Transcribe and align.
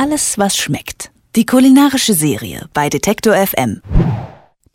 Alles, 0.00 0.38
was 0.38 0.56
schmeckt. 0.56 1.10
Die 1.34 1.44
kulinarische 1.44 2.14
Serie 2.14 2.68
bei 2.72 2.88
Detektor 2.88 3.34
FM. 3.34 3.82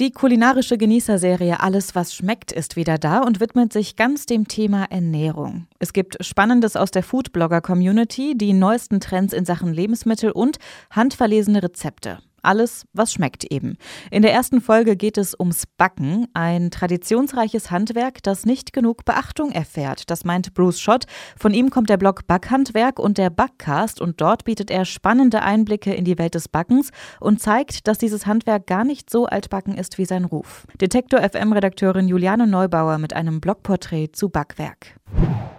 Die 0.00 0.10
kulinarische 0.10 0.76
Genießerserie 0.76 1.60
Alles, 1.60 1.94
was 1.94 2.12
schmeckt, 2.12 2.50
ist 2.50 2.74
wieder 2.74 2.98
da 2.98 3.20
und 3.20 3.38
widmet 3.38 3.72
sich 3.72 3.94
ganz 3.94 4.26
dem 4.26 4.48
Thema 4.48 4.86
Ernährung. 4.90 5.68
Es 5.78 5.92
gibt 5.92 6.16
Spannendes 6.24 6.74
aus 6.74 6.90
der 6.90 7.04
Foodblogger-Community, 7.04 8.36
die 8.36 8.52
neuesten 8.52 8.98
Trends 8.98 9.32
in 9.32 9.44
Sachen 9.44 9.72
Lebensmittel 9.72 10.32
und 10.32 10.58
handverlesene 10.90 11.62
Rezepte. 11.62 12.18
Alles, 12.42 12.84
was 12.92 13.12
schmeckt 13.12 13.44
eben. 13.44 13.76
In 14.10 14.22
der 14.22 14.32
ersten 14.32 14.60
Folge 14.60 14.96
geht 14.96 15.16
es 15.16 15.38
ums 15.38 15.64
Backen, 15.76 16.26
ein 16.34 16.70
traditionsreiches 16.70 17.70
Handwerk, 17.70 18.22
das 18.22 18.44
nicht 18.44 18.72
genug 18.72 19.04
Beachtung 19.04 19.52
erfährt. 19.52 20.10
Das 20.10 20.24
meint 20.24 20.52
Bruce 20.54 20.80
Schott. 20.80 21.04
Von 21.38 21.54
ihm 21.54 21.70
kommt 21.70 21.88
der 21.88 21.96
Blog 21.96 22.26
Backhandwerk 22.26 22.98
und 22.98 23.16
der 23.16 23.30
Backcast 23.30 24.00
und 24.00 24.20
dort 24.20 24.44
bietet 24.44 24.70
er 24.70 24.84
spannende 24.84 25.42
Einblicke 25.42 25.94
in 25.94 26.04
die 26.04 26.18
Welt 26.18 26.34
des 26.34 26.48
Backens 26.48 26.90
und 27.20 27.40
zeigt, 27.40 27.86
dass 27.86 27.98
dieses 27.98 28.26
Handwerk 28.26 28.66
gar 28.66 28.84
nicht 28.84 29.08
so 29.08 29.26
altbacken 29.26 29.76
ist 29.76 29.98
wie 29.98 30.04
sein 30.04 30.24
Ruf. 30.24 30.66
Detektor 30.80 31.20
FM-Redakteurin 31.20 32.08
Juliane 32.08 32.46
Neubauer 32.46 32.98
mit 32.98 33.14
einem 33.14 33.40
Blogporträt 33.40 34.08
zu 34.12 34.28
Backwerk. 34.28 34.98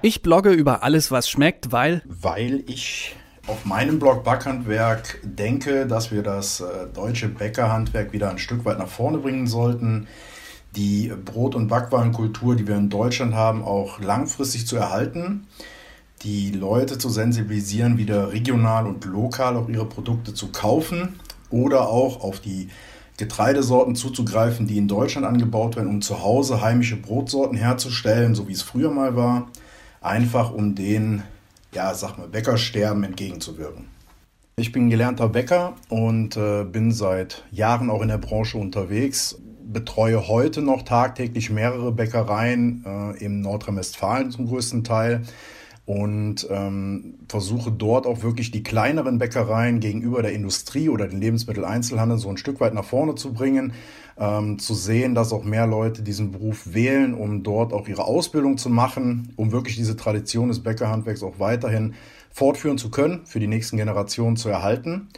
Ich 0.01 0.21
blogge 0.21 0.51
über 0.51 0.83
alles, 0.83 1.11
was 1.11 1.29
schmeckt, 1.29 1.71
weil. 1.71 2.01
Weil 2.05 2.63
ich 2.67 3.15
auf 3.47 3.65
meinem 3.65 3.99
Blog 3.99 4.23
Backhandwerk 4.23 5.19
denke, 5.23 5.85
dass 5.85 6.11
wir 6.11 6.23
das 6.23 6.61
äh, 6.61 6.87
deutsche 6.93 7.27
Bäckerhandwerk 7.27 8.13
wieder 8.13 8.29
ein 8.29 8.37
Stück 8.37 8.63
weit 8.63 8.79
nach 8.79 8.87
vorne 8.87 9.17
bringen 9.17 9.47
sollten. 9.47 10.07
Die 10.75 11.11
Brot- 11.25 11.55
und 11.55 11.67
Backwarenkultur, 11.67 12.55
die 12.55 12.67
wir 12.67 12.77
in 12.77 12.89
Deutschland 12.89 13.35
haben, 13.35 13.63
auch 13.63 13.99
langfristig 13.99 14.65
zu 14.65 14.77
erhalten. 14.77 15.47
Die 16.23 16.51
Leute 16.51 16.97
zu 16.97 17.09
sensibilisieren, 17.09 17.97
wieder 17.97 18.31
regional 18.31 18.87
und 18.87 19.03
lokal 19.05 19.57
auch 19.57 19.67
ihre 19.67 19.85
Produkte 19.85 20.33
zu 20.33 20.47
kaufen 20.47 21.19
oder 21.49 21.89
auch 21.89 22.23
auf 22.23 22.39
die 22.39 22.69
Getreidesorten 23.17 23.95
zuzugreifen, 23.95 24.67
die 24.67 24.77
in 24.77 24.87
Deutschland 24.87 25.27
angebaut 25.27 25.75
werden, 25.75 25.89
um 25.89 26.01
zu 26.01 26.23
Hause 26.23 26.61
heimische 26.61 26.95
Brotsorten 26.95 27.57
herzustellen, 27.57 28.35
so 28.35 28.47
wie 28.47 28.53
es 28.53 28.61
früher 28.61 28.89
mal 28.89 29.15
war. 29.15 29.49
Einfach 30.01 30.51
um 30.51 30.75
den 30.75 31.23
ja, 31.73 31.93
sag 31.93 32.17
mal, 32.17 32.27
Bäckersterben 32.27 33.03
entgegenzuwirken. 33.03 33.87
Ich 34.55 34.71
bin 34.71 34.89
gelernter 34.89 35.29
Bäcker 35.29 35.73
und 35.89 36.37
äh, 36.37 36.63
bin 36.63 36.91
seit 36.91 37.43
Jahren 37.51 37.89
auch 37.89 38.01
in 38.01 38.09
der 38.09 38.19
Branche 38.19 38.57
unterwegs. 38.57 39.39
Betreue 39.65 40.27
heute 40.27 40.61
noch 40.61 40.83
tagtäglich 40.83 41.49
mehrere 41.49 41.91
Bäckereien 41.91 42.83
äh, 42.85 43.23
im 43.23 43.41
Nordrhein-Westfalen 43.41 44.29
zum 44.29 44.47
größten 44.47 44.83
Teil 44.83 45.23
und 45.85 46.47
ähm, 46.49 47.15
versuche 47.27 47.71
dort 47.71 48.07
auch 48.07 48.23
wirklich 48.23 48.51
die 48.51 48.63
kleineren 48.63 49.17
Bäckereien 49.17 49.81
gegenüber 49.81 50.21
der 50.21 50.31
Industrie 50.31 50.87
oder 50.87 51.07
den 51.07 51.19
Lebensmitteleinzelhandel 51.19 52.17
so 52.17 52.29
ein 52.29 52.37
Stück 52.37 52.61
weit 52.61 52.73
nach 52.73 52.85
vorne 52.85 53.15
zu 53.15 53.33
bringen, 53.33 53.73
ähm, 54.17 54.59
zu 54.59 54.75
sehen, 54.75 55.13
dass 55.13 55.33
auch 55.33 55.43
mehr 55.43 55.67
Leute 55.67 56.01
diesen 56.01 56.31
Beruf 56.31 56.73
wählen, 56.73 57.13
um 57.13 57.43
dort 57.43 57.73
auch 57.73 57.87
ihre 57.87 58.05
Ausbildung 58.05 58.57
zu 58.57 58.69
machen, 58.69 59.33
um 59.35 59.51
wirklich 59.51 59.75
diese 59.75 59.97
Tradition 59.97 60.47
des 60.47 60.61
Bäckerhandwerks 60.61 61.21
auch 61.21 61.39
weiterhin 61.39 61.95
fortführen 62.31 62.77
zu 62.77 62.89
können, 62.89 63.25
für 63.25 63.41
die 63.41 63.47
nächsten 63.47 63.75
Generationen 63.75 64.37
zu 64.37 64.49
erhalten 64.49 65.09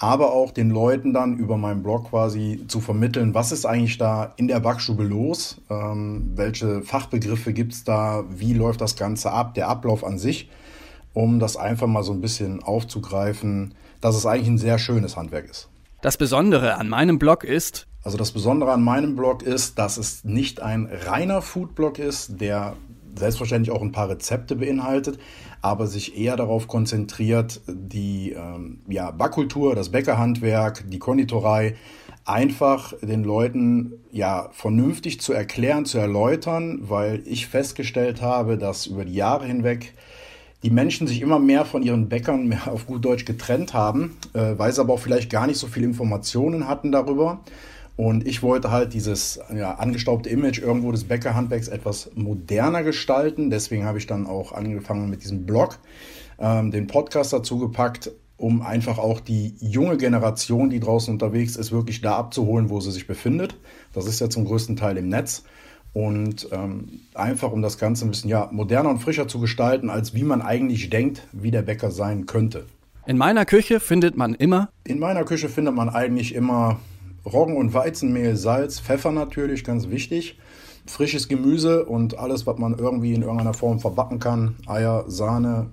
aber 0.00 0.32
auch 0.32 0.50
den 0.50 0.70
Leuten 0.70 1.12
dann 1.12 1.36
über 1.36 1.58
meinen 1.58 1.82
Blog 1.82 2.08
quasi 2.08 2.64
zu 2.68 2.80
vermitteln, 2.80 3.34
was 3.34 3.52
ist 3.52 3.66
eigentlich 3.66 3.98
da 3.98 4.32
in 4.36 4.48
der 4.48 4.58
Backstube 4.58 5.04
los, 5.04 5.60
ähm, 5.68 6.32
welche 6.34 6.80
Fachbegriffe 6.82 7.52
gibt 7.52 7.74
es 7.74 7.84
da, 7.84 8.24
wie 8.30 8.54
läuft 8.54 8.80
das 8.80 8.96
Ganze 8.96 9.30
ab, 9.30 9.54
der 9.54 9.68
Ablauf 9.68 10.02
an 10.02 10.18
sich, 10.18 10.48
um 11.12 11.38
das 11.38 11.58
einfach 11.58 11.86
mal 11.86 12.02
so 12.02 12.12
ein 12.12 12.22
bisschen 12.22 12.62
aufzugreifen, 12.62 13.74
dass 14.00 14.16
es 14.16 14.24
eigentlich 14.24 14.48
ein 14.48 14.58
sehr 14.58 14.78
schönes 14.78 15.18
Handwerk 15.18 15.48
ist. 15.50 15.68
Das 16.00 16.16
Besondere 16.16 16.78
an 16.78 16.88
meinem 16.88 17.18
Blog 17.18 17.44
ist, 17.44 17.86
also 18.02 18.16
das 18.16 18.32
Besondere 18.32 18.72
an 18.72 18.82
meinem 18.82 19.14
Blog 19.14 19.42
ist, 19.42 19.78
dass 19.78 19.98
es 19.98 20.24
nicht 20.24 20.62
ein 20.62 20.88
reiner 20.90 21.42
Foodblog 21.42 21.98
ist, 21.98 22.40
der 22.40 22.74
selbstverständlich 23.16 23.74
auch 23.74 23.82
ein 23.82 23.92
paar 23.92 24.08
Rezepte 24.08 24.56
beinhaltet, 24.56 25.18
aber 25.62 25.86
sich 25.86 26.18
eher 26.18 26.36
darauf 26.36 26.68
konzentriert, 26.68 27.60
die 27.66 28.32
ähm, 28.32 28.80
ja, 28.88 29.10
Backkultur, 29.10 29.74
das 29.74 29.90
Bäckerhandwerk, 29.90 30.84
die 30.88 30.98
Konditorei 30.98 31.76
einfach 32.24 32.94
den 33.02 33.24
Leuten 33.24 33.94
ja 34.12 34.50
vernünftig 34.52 35.20
zu 35.20 35.32
erklären, 35.32 35.84
zu 35.84 35.98
erläutern, 35.98 36.78
weil 36.82 37.22
ich 37.26 37.46
festgestellt 37.46 38.22
habe, 38.22 38.58
dass 38.58 38.86
über 38.86 39.04
die 39.04 39.14
Jahre 39.14 39.46
hinweg 39.46 39.94
die 40.62 40.70
Menschen 40.70 41.06
sich 41.06 41.22
immer 41.22 41.38
mehr 41.38 41.64
von 41.64 41.82
ihren 41.82 42.08
Bäckern 42.08 42.46
mehr 42.46 42.70
auf 42.70 42.86
gut 42.86 43.04
Deutsch 43.04 43.24
getrennt 43.24 43.72
haben, 43.72 44.16
äh, 44.34 44.54
weil 44.56 44.72
sie 44.72 44.80
aber 44.80 44.94
auch 44.94 45.00
vielleicht 45.00 45.30
gar 45.30 45.46
nicht 45.46 45.58
so 45.58 45.66
viele 45.66 45.86
Informationen 45.86 46.68
hatten 46.68 46.92
darüber. 46.92 47.40
Und 48.00 48.26
ich 48.26 48.42
wollte 48.42 48.70
halt 48.70 48.94
dieses 48.94 49.40
ja, 49.54 49.74
angestaubte 49.74 50.30
Image 50.30 50.58
irgendwo 50.58 50.90
des 50.90 51.04
Bäckerhandwerks 51.04 51.68
etwas 51.68 52.10
moderner 52.14 52.82
gestalten. 52.82 53.50
Deswegen 53.50 53.84
habe 53.84 53.98
ich 53.98 54.06
dann 54.06 54.26
auch 54.26 54.52
angefangen 54.52 55.10
mit 55.10 55.22
diesem 55.22 55.44
Blog, 55.44 55.78
ähm, 56.38 56.70
den 56.70 56.86
Podcast 56.86 57.34
dazu 57.34 57.58
gepackt, 57.58 58.10
um 58.38 58.62
einfach 58.62 58.96
auch 58.96 59.20
die 59.20 59.54
junge 59.60 59.98
Generation, 59.98 60.70
die 60.70 60.80
draußen 60.80 61.12
unterwegs 61.12 61.56
ist, 61.56 61.72
wirklich 61.72 62.00
da 62.00 62.16
abzuholen, 62.16 62.70
wo 62.70 62.80
sie 62.80 62.90
sich 62.90 63.06
befindet. 63.06 63.54
Das 63.92 64.06
ist 64.06 64.18
ja 64.18 64.30
zum 64.30 64.46
größten 64.46 64.76
Teil 64.76 64.96
im 64.96 65.10
Netz. 65.10 65.44
Und 65.92 66.48
ähm, 66.52 67.02
einfach, 67.12 67.52
um 67.52 67.60
das 67.60 67.76
Ganze 67.76 68.06
ein 68.06 68.12
bisschen 68.12 68.30
ja, 68.30 68.48
moderner 68.50 68.88
und 68.88 69.00
frischer 69.00 69.28
zu 69.28 69.40
gestalten, 69.40 69.90
als 69.90 70.14
wie 70.14 70.24
man 70.24 70.40
eigentlich 70.40 70.88
denkt, 70.88 71.28
wie 71.32 71.50
der 71.50 71.60
Bäcker 71.60 71.90
sein 71.90 72.24
könnte. 72.24 72.64
In 73.04 73.18
meiner 73.18 73.44
Küche 73.44 73.78
findet 73.78 74.16
man 74.16 74.34
immer. 74.34 74.70
In 74.84 75.00
meiner 75.00 75.24
Küche 75.24 75.50
findet 75.50 75.74
man 75.74 75.90
eigentlich 75.90 76.34
immer 76.34 76.80
Roggen- 77.24 77.56
und 77.56 77.74
Weizenmehl, 77.74 78.36
Salz, 78.36 78.80
Pfeffer 78.80 79.12
natürlich, 79.12 79.64
ganz 79.64 79.88
wichtig. 79.88 80.38
Frisches 80.86 81.28
Gemüse 81.28 81.84
und 81.84 82.18
alles, 82.18 82.46
was 82.46 82.58
man 82.58 82.78
irgendwie 82.78 83.14
in 83.14 83.22
irgendeiner 83.22 83.54
Form 83.54 83.80
verbacken 83.80 84.18
kann. 84.18 84.56
Eier, 84.66 85.04
Sahne, 85.08 85.70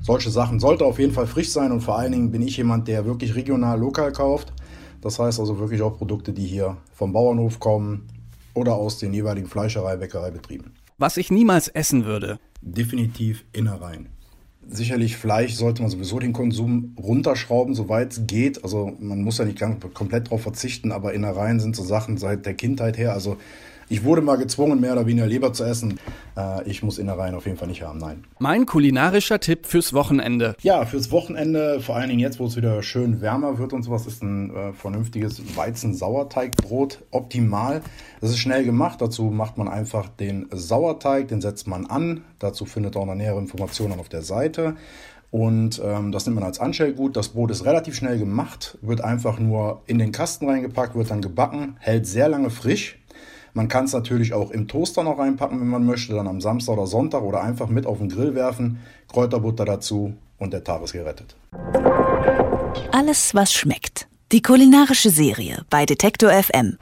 solche 0.00 0.30
Sachen. 0.30 0.60
Sollte 0.60 0.84
auf 0.84 0.98
jeden 0.98 1.12
Fall 1.12 1.26
frisch 1.26 1.50
sein 1.50 1.72
und 1.72 1.80
vor 1.80 1.98
allen 1.98 2.12
Dingen 2.12 2.30
bin 2.30 2.42
ich 2.42 2.56
jemand, 2.56 2.88
der 2.88 3.06
wirklich 3.06 3.34
regional, 3.34 3.78
lokal 3.78 4.12
kauft. 4.12 4.52
Das 5.00 5.18
heißt 5.18 5.40
also 5.40 5.58
wirklich 5.58 5.82
auch 5.82 5.96
Produkte, 5.96 6.32
die 6.32 6.46
hier 6.46 6.76
vom 6.92 7.12
Bauernhof 7.12 7.58
kommen 7.58 8.06
oder 8.54 8.74
aus 8.74 8.98
den 8.98 9.12
jeweiligen 9.12 9.48
Fleischerei, 9.48 9.96
Bäckereibetrieben. 9.96 10.74
Was 10.98 11.16
ich 11.16 11.30
niemals 11.30 11.68
essen 11.68 12.04
würde. 12.04 12.38
Definitiv 12.60 13.44
Innereien. 13.52 14.10
Sicherlich 14.68 15.16
Fleisch 15.16 15.54
sollte 15.54 15.82
man 15.82 15.90
sowieso 15.90 16.18
den 16.18 16.32
Konsum 16.32 16.96
runterschrauben, 16.96 17.74
soweit 17.74 18.12
es 18.12 18.26
geht. 18.26 18.62
Also 18.64 18.96
man 19.00 19.22
muss 19.22 19.38
ja 19.38 19.44
nicht 19.44 19.58
ganz 19.58 19.84
komplett 19.92 20.26
darauf 20.26 20.42
verzichten, 20.42 20.92
aber 20.92 21.12
Innereien 21.12 21.60
sind 21.60 21.76
so 21.76 21.82
Sachen 21.82 22.16
seit 22.16 22.46
der 22.46 22.54
Kindheit 22.54 22.96
her. 22.96 23.12
Also 23.12 23.38
ich 23.88 24.04
wurde 24.04 24.22
mal 24.22 24.36
gezwungen, 24.36 24.80
mehr 24.80 24.92
oder 24.92 25.06
weniger 25.06 25.26
Leber 25.26 25.52
zu 25.52 25.64
essen. 25.64 25.98
Äh, 26.36 26.68
ich 26.68 26.82
muss 26.82 26.98
Innereien 26.98 27.34
auf 27.34 27.46
jeden 27.46 27.58
Fall 27.58 27.68
nicht 27.68 27.82
haben, 27.82 27.98
nein. 27.98 28.24
Mein 28.38 28.66
kulinarischer 28.66 29.40
Tipp 29.40 29.66
fürs 29.66 29.92
Wochenende. 29.92 30.56
Ja, 30.62 30.84
fürs 30.84 31.10
Wochenende, 31.10 31.80
vor 31.80 31.96
allen 31.96 32.08
Dingen 32.08 32.20
jetzt, 32.20 32.40
wo 32.40 32.46
es 32.46 32.56
wieder 32.56 32.82
schön 32.82 33.20
wärmer 33.20 33.58
wird 33.58 33.72
und 33.72 33.82
sowas, 33.82 34.06
ist 34.06 34.22
ein 34.22 34.54
äh, 34.54 34.72
vernünftiges 34.72 35.56
Weizen-Sauerteigbrot 35.56 37.02
optimal. 37.10 37.82
Das 38.20 38.30
ist 38.30 38.38
schnell 38.38 38.64
gemacht. 38.64 39.00
Dazu 39.00 39.24
macht 39.24 39.58
man 39.58 39.68
einfach 39.68 40.08
den 40.08 40.46
Sauerteig, 40.50 41.28
den 41.28 41.40
setzt 41.40 41.66
man 41.66 41.86
an. 41.86 42.22
Dazu 42.38 42.64
findet 42.64 42.96
auch 42.96 43.06
noch 43.06 43.14
nähere 43.14 43.38
Informationen 43.38 43.98
auf 43.98 44.08
der 44.08 44.22
Seite. 44.22 44.76
Und 45.32 45.80
ähm, 45.82 46.12
das 46.12 46.26
nimmt 46.26 46.34
man 46.34 46.44
als 46.44 46.60
Anstellgut. 46.60 47.16
Das 47.16 47.30
Brot 47.30 47.50
ist 47.50 47.64
relativ 47.64 47.94
schnell 47.94 48.18
gemacht, 48.18 48.76
wird 48.82 49.00
einfach 49.02 49.38
nur 49.38 49.80
in 49.86 49.98
den 49.98 50.12
Kasten 50.12 50.46
reingepackt, 50.46 50.94
wird 50.94 51.10
dann 51.10 51.22
gebacken, 51.22 51.76
hält 51.80 52.06
sehr 52.06 52.28
lange 52.28 52.50
frisch. 52.50 52.98
Man 53.54 53.68
kann 53.68 53.84
es 53.84 53.92
natürlich 53.92 54.32
auch 54.32 54.50
im 54.50 54.66
Toaster 54.66 55.02
noch 55.02 55.18
reinpacken, 55.18 55.60
wenn 55.60 55.68
man 55.68 55.84
möchte, 55.84 56.14
dann 56.14 56.26
am 56.26 56.40
Samstag 56.40 56.74
oder 56.74 56.86
Sonntag 56.86 57.22
oder 57.22 57.42
einfach 57.42 57.68
mit 57.68 57.84
auf 57.86 57.98
den 57.98 58.08
Grill 58.08 58.34
werfen, 58.34 58.78
Kräuterbutter 59.08 59.66
dazu 59.66 60.14
und 60.38 60.52
der 60.54 60.64
Tag 60.64 60.82
ist 60.82 60.92
gerettet. 60.92 61.36
Alles, 62.92 63.34
was 63.34 63.52
schmeckt. 63.52 64.08
Die 64.32 64.40
kulinarische 64.40 65.10
Serie 65.10 65.66
bei 65.68 65.84
Detektor 65.84 66.30
FM. 66.30 66.78